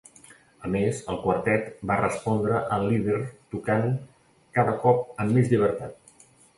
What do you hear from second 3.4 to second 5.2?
tocant cada cop